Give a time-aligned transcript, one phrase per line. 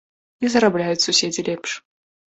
[0.47, 1.79] І зарабляюць суседзі лепш.